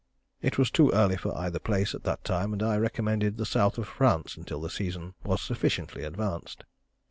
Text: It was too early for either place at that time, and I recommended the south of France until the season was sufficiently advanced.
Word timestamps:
It 0.41 0.57
was 0.57 0.71
too 0.71 0.89
early 0.93 1.15
for 1.15 1.37
either 1.37 1.59
place 1.59 1.93
at 1.93 2.01
that 2.05 2.23
time, 2.23 2.53
and 2.53 2.63
I 2.63 2.75
recommended 2.77 3.37
the 3.37 3.45
south 3.45 3.77
of 3.77 3.87
France 3.87 4.35
until 4.35 4.59
the 4.59 4.67
season 4.71 5.13
was 5.23 5.43
sufficiently 5.43 6.03
advanced. 6.03 6.63